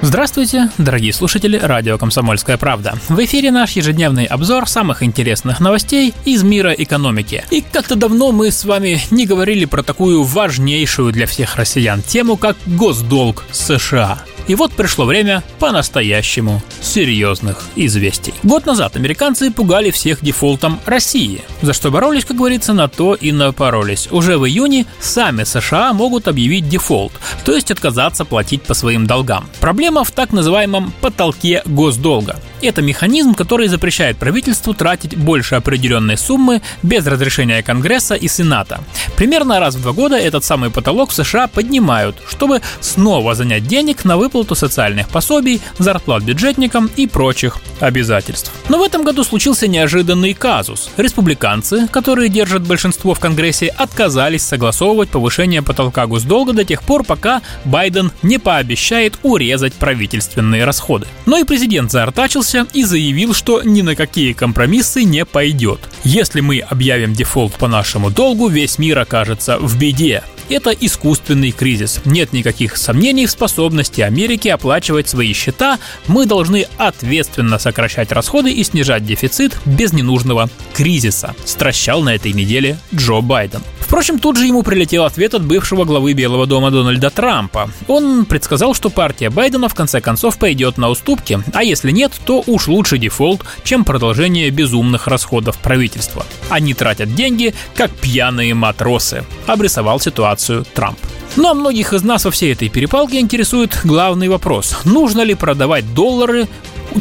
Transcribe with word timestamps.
Здравствуйте, 0.00 0.70
дорогие 0.78 1.12
слушатели 1.12 1.58
радио 1.58 1.98
«Комсомольская 1.98 2.56
правда». 2.56 2.94
В 3.08 3.18
эфире 3.24 3.50
наш 3.50 3.72
ежедневный 3.72 4.26
обзор 4.26 4.68
самых 4.68 5.02
интересных 5.02 5.58
новостей 5.58 6.14
из 6.24 6.44
мира 6.44 6.70
экономики. 6.70 7.44
И 7.50 7.62
как-то 7.62 7.96
давно 7.96 8.30
мы 8.30 8.52
с 8.52 8.64
вами 8.64 9.00
не 9.10 9.26
говорили 9.26 9.64
про 9.64 9.82
такую 9.82 10.22
важнейшую 10.22 11.12
для 11.12 11.26
всех 11.26 11.56
россиян 11.56 12.00
тему, 12.02 12.36
как 12.36 12.56
госдолг 12.64 13.44
США. 13.50 14.20
И 14.48 14.54
вот 14.54 14.72
пришло 14.72 15.04
время 15.04 15.44
по-настоящему 15.60 16.62
серьезных 16.80 17.66
известий. 17.76 18.34
Год 18.42 18.64
назад 18.66 18.96
американцы 18.96 19.50
пугали 19.50 19.90
всех 19.90 20.24
дефолтом 20.24 20.80
России, 20.86 21.42
за 21.62 21.74
что 21.74 21.90
боролись, 21.90 22.24
как 22.24 22.38
говорится, 22.38 22.72
на 22.72 22.88
то 22.88 23.14
и 23.14 23.30
напоролись. 23.30 24.08
Уже 24.10 24.38
в 24.38 24.46
июне 24.46 24.86
сами 25.00 25.44
США 25.44 25.92
могут 25.92 26.28
объявить 26.28 26.68
дефолт, 26.68 27.12
то 27.44 27.52
есть 27.54 27.70
отказаться 27.70 28.24
платить 28.24 28.62
по 28.62 28.72
своим 28.72 29.06
долгам. 29.06 29.48
Проблема 29.60 30.02
в 30.02 30.10
так 30.10 30.32
называемом 30.32 30.92
потолке 31.02 31.62
госдолга. 31.66 32.40
Это 32.60 32.82
механизм, 32.82 33.34
который 33.34 33.68
запрещает 33.68 34.16
правительству 34.16 34.74
тратить 34.74 35.16
больше 35.16 35.54
определенной 35.54 36.16
суммы 36.16 36.60
без 36.82 37.06
разрешения 37.06 37.62
Конгресса 37.62 38.14
и 38.14 38.26
Сената. 38.26 38.80
Примерно 39.16 39.60
раз 39.60 39.76
в 39.76 39.82
два 39.82 39.92
года 39.92 40.16
этот 40.16 40.44
самый 40.44 40.70
потолок 40.70 41.10
в 41.10 41.14
США 41.14 41.46
поднимают, 41.46 42.16
чтобы 42.28 42.60
снова 42.80 43.34
занять 43.34 43.66
денег 43.66 44.04
на 44.04 44.16
выплату 44.16 44.56
социальных 44.56 45.08
пособий, 45.08 45.60
зарплат 45.78 46.24
бюджетникам 46.24 46.90
и 46.96 47.06
прочих 47.06 47.58
обязательств. 47.78 48.52
Но 48.68 48.78
в 48.78 48.82
этом 48.82 49.04
году 49.04 49.22
случился 49.22 49.68
неожиданный 49.68 50.34
казус. 50.34 50.90
Республиканцы, 50.96 51.86
которые 51.88 52.28
держат 52.28 52.66
большинство 52.66 53.14
в 53.14 53.20
Конгрессе, 53.20 53.68
отказались 53.68 54.42
согласовывать 54.42 55.10
повышение 55.10 55.62
потолка 55.62 56.06
госдолга 56.06 56.52
до 56.52 56.64
тех 56.64 56.82
пор, 56.82 57.04
пока 57.04 57.40
Байден 57.64 58.10
не 58.22 58.38
пообещает 58.38 59.18
урезать 59.22 59.74
правительственные 59.74 60.64
расходы. 60.64 61.06
Но 61.24 61.38
и 61.38 61.44
президент 61.44 61.92
заортачился 61.92 62.47
высказался 62.48 62.66
и 62.72 62.84
заявил, 62.84 63.34
что 63.34 63.62
ни 63.62 63.82
на 63.82 63.94
какие 63.94 64.32
компромиссы 64.32 65.04
не 65.04 65.24
пойдет. 65.24 65.80
Если 66.04 66.40
мы 66.40 66.60
объявим 66.60 67.12
дефолт 67.12 67.54
по 67.54 67.68
нашему 67.68 68.10
долгу, 68.10 68.48
весь 68.48 68.78
мир 68.78 68.98
окажется 68.98 69.58
в 69.58 69.78
беде. 69.78 70.22
Это 70.48 70.70
искусственный 70.70 71.50
кризис. 71.50 72.00
Нет 72.06 72.32
никаких 72.32 72.78
сомнений 72.78 73.26
в 73.26 73.30
способности 73.30 74.00
Америки 74.00 74.48
оплачивать 74.48 75.08
свои 75.08 75.34
счета. 75.34 75.78
Мы 76.06 76.24
должны 76.24 76.66
ответственно 76.78 77.58
сокращать 77.58 78.12
расходы 78.12 78.50
и 78.50 78.64
снижать 78.64 79.04
дефицит 79.04 79.54
без 79.66 79.92
ненужного 79.92 80.48
кризиса. 80.72 81.34
Стращал 81.44 82.00
на 82.00 82.14
этой 82.14 82.32
неделе 82.32 82.78
Джо 82.94 83.20
Байден. 83.20 83.60
Впрочем, 83.88 84.18
тут 84.18 84.36
же 84.36 84.44
ему 84.44 84.62
прилетел 84.62 85.04
ответ 85.04 85.32
от 85.32 85.46
бывшего 85.46 85.86
главы 85.86 86.12
Белого 86.12 86.46
дома 86.46 86.70
Дональда 86.70 87.08
Трампа. 87.08 87.70
Он 87.86 88.26
предсказал, 88.26 88.74
что 88.74 88.90
партия 88.90 89.30
Байдена 89.30 89.70
в 89.70 89.74
конце 89.74 90.02
концов 90.02 90.38
пойдет 90.38 90.76
на 90.76 90.90
уступки, 90.90 91.40
а 91.54 91.64
если 91.64 91.90
нет, 91.90 92.12
то 92.26 92.44
уж 92.46 92.68
лучше 92.68 92.98
дефолт, 92.98 93.40
чем 93.64 93.86
продолжение 93.86 94.50
безумных 94.50 95.06
расходов 95.06 95.56
правительства. 95.56 96.26
Они 96.50 96.74
тратят 96.74 97.14
деньги, 97.14 97.54
как 97.74 97.90
пьяные 97.90 98.52
матросы, 98.52 99.24
обрисовал 99.46 100.00
ситуацию 100.00 100.66
Трамп. 100.74 100.98
Ну 101.36 101.48
а 101.48 101.54
многих 101.54 101.94
из 101.94 102.02
нас 102.02 102.26
во 102.26 102.30
всей 102.30 102.52
этой 102.52 102.68
перепалке 102.68 103.20
интересует 103.20 103.80
главный 103.84 104.28
вопрос. 104.28 104.76
Нужно 104.84 105.22
ли 105.22 105.34
продавать 105.34 105.94
доллары 105.94 106.46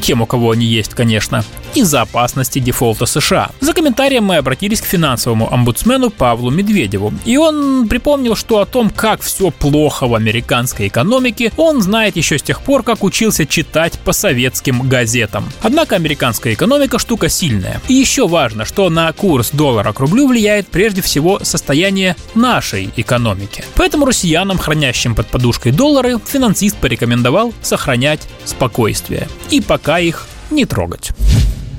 тем, 0.01 0.21
у 0.21 0.25
кого 0.25 0.51
они 0.51 0.65
есть, 0.65 0.93
конечно, 0.93 1.43
из-за 1.73 2.01
опасности 2.01 2.59
дефолта 2.59 3.05
США. 3.05 3.51
За 3.59 3.73
комментарием 3.73 4.23
мы 4.23 4.37
обратились 4.37 4.81
к 4.81 4.85
финансовому 4.85 5.51
омбудсмену 5.53 6.09
Павлу 6.09 6.49
Медведеву, 6.49 7.13
и 7.25 7.37
он 7.37 7.87
припомнил, 7.87 8.35
что 8.35 8.59
о 8.59 8.65
том, 8.65 8.89
как 8.89 9.21
все 9.21 9.51
плохо 9.51 10.07
в 10.07 10.15
американской 10.15 10.87
экономике, 10.87 11.51
он 11.57 11.81
знает 11.81 12.15
еще 12.15 12.37
с 12.37 12.43
тех 12.43 12.61
пор, 12.61 12.83
как 12.83 13.03
учился 13.03 13.45
читать 13.45 13.99
по 13.99 14.11
советским 14.11 14.87
газетам. 14.87 15.45
Однако 15.61 15.95
американская 15.95 16.53
экономика 16.53 16.99
штука 16.99 17.29
сильная. 17.29 17.81
И 17.87 17.93
еще 17.93 18.27
важно, 18.27 18.65
что 18.65 18.89
на 18.89 19.11
курс 19.13 19.51
доллара 19.51 19.93
к 19.93 19.99
рублю 19.99 20.27
влияет 20.27 20.67
прежде 20.67 21.01
всего 21.01 21.39
состояние 21.43 22.15
нашей 22.35 22.89
экономики. 22.95 23.63
Поэтому 23.75 24.05
россиянам, 24.05 24.57
хранящим 24.57 25.15
под 25.15 25.27
подушкой 25.27 25.71
доллары, 25.71 26.17
финансист 26.25 26.77
порекомендовал 26.77 27.53
сохранять 27.61 28.21
спокойствие 28.45 29.27
и 29.49 29.61
пока 29.77 29.99
их 29.99 30.25
не 30.49 30.65
трогать. 30.65 31.11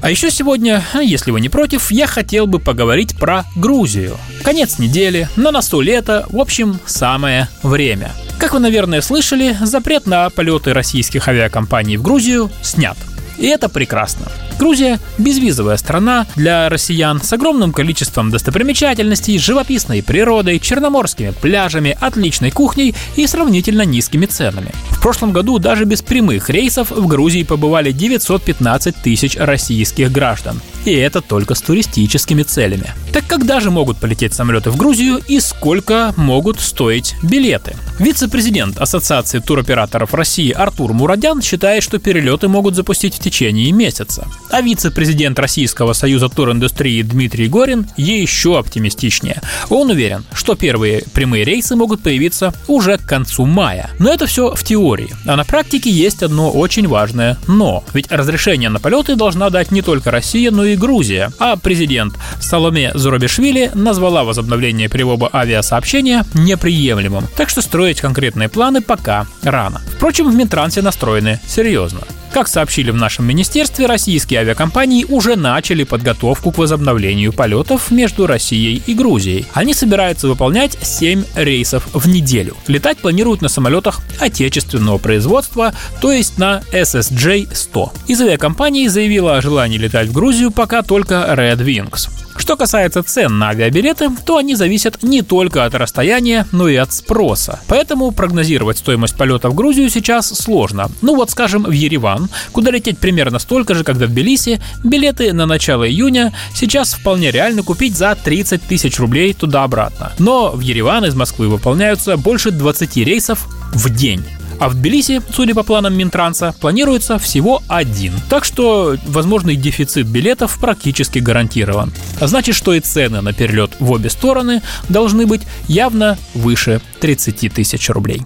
А 0.00 0.08
еще 0.08 0.30
сегодня, 0.30 0.84
если 1.02 1.32
вы 1.32 1.40
не 1.40 1.48
против, 1.48 1.90
я 1.90 2.06
хотел 2.06 2.46
бы 2.46 2.60
поговорить 2.60 3.18
про 3.18 3.44
Грузию. 3.56 4.16
Конец 4.44 4.78
недели, 4.78 5.28
на 5.34 5.50
носу 5.50 5.80
лето, 5.80 6.24
в 6.30 6.38
общем, 6.38 6.78
самое 6.86 7.48
время. 7.64 8.12
Как 8.38 8.52
вы, 8.52 8.60
наверное, 8.60 9.00
слышали, 9.00 9.56
запрет 9.60 10.06
на 10.06 10.30
полеты 10.30 10.72
российских 10.72 11.26
авиакомпаний 11.26 11.96
в 11.96 12.02
Грузию 12.02 12.52
снят. 12.62 12.96
И 13.38 13.46
это 13.46 13.68
прекрасно. 13.68 14.26
Грузия– 14.58 14.98
безвизовая 15.18 15.76
страна 15.76 16.26
для 16.34 16.68
россиян 16.68 17.22
с 17.22 17.32
огромным 17.32 17.72
количеством 17.72 18.30
достопримечательностей, 18.30 19.38
живописной 19.38 20.02
природой, 20.02 20.58
черноморскими 20.58 21.30
пляжами, 21.30 21.96
отличной 22.00 22.50
кухней 22.50 22.94
и 23.16 23.26
сравнительно 23.26 23.82
низкими 23.82 24.26
ценами. 24.26 24.72
В 24.90 25.00
прошлом 25.00 25.32
году 25.32 25.60
даже 25.60 25.84
без 25.84 26.02
прямых 26.02 26.50
рейсов 26.50 26.90
в 26.90 27.06
Грузии 27.06 27.44
побывали 27.44 27.92
915 27.92 28.96
тысяч 28.96 29.36
российских 29.36 30.10
граждан. 30.10 30.60
И 30.84 30.92
это 30.92 31.20
только 31.20 31.54
с 31.54 31.60
туристическими 31.60 32.42
целями. 32.42 32.90
Так 33.12 33.26
когда 33.26 33.60
же 33.60 33.70
могут 33.70 33.98
полететь 33.98 34.34
самолеты 34.34 34.70
в 34.70 34.76
Грузию 34.76 35.20
и 35.28 35.38
сколько 35.38 36.12
могут 36.16 36.60
стоить 36.60 37.14
билеты? 37.22 37.76
Вице-президент 37.98 38.78
Ассоциации 38.78 39.40
туроператоров 39.40 40.14
России 40.14 40.50
Артур 40.50 40.92
Мурадян 40.92 41.42
считает, 41.42 41.82
что 41.82 41.98
перелеты 41.98 42.48
могут 42.48 42.74
запустить 42.74 43.14
в 43.14 43.18
течение 43.28 43.72
месяца. 43.72 44.26
А 44.50 44.62
вице-президент 44.62 45.38
Российского 45.38 45.92
союза 45.92 46.30
туриндустрии 46.30 47.02
Дмитрий 47.02 47.48
Горин 47.48 47.86
еще 47.98 48.58
оптимистичнее. 48.58 49.42
Он 49.68 49.90
уверен, 49.90 50.24
что 50.32 50.54
первые 50.54 51.04
прямые 51.12 51.44
рейсы 51.44 51.76
могут 51.76 52.02
появиться 52.02 52.54
уже 52.68 52.96
к 52.96 53.02
концу 53.02 53.44
мая. 53.44 53.90
Но 53.98 54.10
это 54.10 54.26
все 54.26 54.54
в 54.54 54.64
теории. 54.64 55.14
А 55.26 55.36
на 55.36 55.44
практике 55.44 55.90
есть 55.90 56.22
одно 56.22 56.50
очень 56.50 56.88
важное 56.88 57.36
«но». 57.46 57.84
Ведь 57.92 58.10
разрешение 58.10 58.70
на 58.70 58.80
полеты 58.80 59.14
должна 59.14 59.50
дать 59.50 59.70
не 59.72 59.82
только 59.82 60.10
Россия, 60.10 60.50
но 60.50 60.64
и 60.64 60.76
Грузия. 60.76 61.30
А 61.38 61.56
президент 61.56 62.14
Саломе 62.40 62.92
Зурабишвили 62.94 63.70
назвала 63.74 64.24
возобновление 64.24 64.88
перевода 64.88 65.28
авиасообщения 65.32 66.24
неприемлемым. 66.32 67.26
Так 67.36 67.50
что 67.50 67.60
строить 67.60 68.00
конкретные 68.00 68.48
планы 68.48 68.80
пока 68.80 69.26
рано. 69.42 69.82
Впрочем, 69.98 70.30
в 70.30 70.34
Минтрансе 70.36 70.80
настроены 70.80 71.40
серьезно. 71.44 72.02
Как 72.32 72.46
сообщили 72.46 72.92
в 72.92 72.94
нашем 72.94 73.26
министерстве, 73.26 73.86
российские 73.86 74.38
авиакомпании 74.38 75.02
уже 75.02 75.34
начали 75.34 75.82
подготовку 75.82 76.52
к 76.52 76.58
возобновлению 76.58 77.32
полетов 77.32 77.90
между 77.90 78.28
Россией 78.28 78.80
и 78.86 78.94
Грузией. 78.94 79.46
Они 79.54 79.74
собираются 79.74 80.28
выполнять 80.28 80.78
7 80.80 81.24
рейсов 81.34 81.88
в 81.92 82.06
неделю. 82.06 82.56
Летать 82.68 82.98
планируют 82.98 83.42
на 83.42 83.48
самолетах 83.48 84.00
отечественного 84.20 84.98
производства, 84.98 85.74
то 86.00 86.12
есть 86.12 86.38
на 86.38 86.62
SSJ-100. 86.70 87.90
Из 88.06 88.20
авиакомпании 88.20 88.86
заявила 88.86 89.36
о 89.36 89.42
желании 89.42 89.78
летать 89.78 90.06
в 90.06 90.12
Грузию 90.12 90.52
пока 90.52 90.82
только 90.82 91.26
Red 91.36 91.58
Wings. 91.64 92.08
Что 92.38 92.56
касается 92.56 93.02
цен 93.02 93.38
на 93.38 93.50
авиабилеты, 93.50 94.08
то 94.24 94.38
они 94.38 94.54
зависят 94.54 95.02
не 95.02 95.22
только 95.22 95.64
от 95.64 95.74
расстояния, 95.74 96.46
но 96.52 96.68
и 96.68 96.76
от 96.76 96.92
спроса. 96.92 97.60
Поэтому 97.66 98.10
прогнозировать 98.12 98.78
стоимость 98.78 99.16
полета 99.16 99.50
в 99.50 99.54
Грузию 99.54 99.90
сейчас 99.90 100.28
сложно. 100.28 100.88
Ну 101.02 101.16
вот, 101.16 101.30
скажем, 101.30 101.64
в 101.64 101.72
Ереван, 101.72 102.30
куда 102.52 102.70
лететь 102.70 102.98
примерно 102.98 103.38
столько 103.38 103.74
же, 103.74 103.84
как 103.84 103.96
в 103.96 103.98
Тбилиси, 103.98 104.62
билеты 104.84 105.32
на 105.32 105.44
начало 105.44 105.86
июня 105.88 106.32
сейчас 106.54 106.94
вполне 106.94 107.30
реально 107.30 107.62
купить 107.62 107.96
за 107.96 108.14
30 108.14 108.62
тысяч 108.62 108.98
рублей 108.98 109.34
туда-обратно. 109.34 110.12
Но 110.18 110.52
в 110.52 110.60
Ереван 110.60 111.04
из 111.04 111.14
Москвы 111.14 111.48
выполняются 111.48 112.16
больше 112.16 112.50
20 112.50 112.96
рейсов 112.98 113.46
в 113.74 113.90
день. 113.90 114.24
А 114.60 114.68
в 114.68 114.74
Тбилиси, 114.74 115.22
судя 115.32 115.54
по 115.54 115.62
планам 115.62 115.96
Минтранса, 115.96 116.54
планируется 116.60 117.18
всего 117.18 117.62
один. 117.68 118.12
Так 118.28 118.44
что 118.44 118.96
возможный 119.06 119.56
дефицит 119.56 120.06
билетов 120.06 120.58
практически 120.60 121.18
гарантирован. 121.20 121.92
А 122.20 122.26
значит, 122.26 122.54
что 122.54 122.74
и 122.74 122.80
цены 122.80 123.20
на 123.20 123.32
перелет 123.32 123.72
в 123.78 123.90
обе 123.90 124.10
стороны 124.10 124.62
должны 124.88 125.26
быть 125.26 125.42
явно 125.68 126.18
выше 126.34 126.80
30 127.00 127.52
тысяч 127.52 127.88
рублей. 127.90 128.22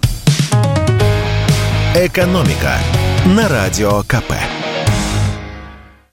Экономика 1.95 2.79
на 3.27 3.49
радио 3.49 4.03
КП. 4.05 4.33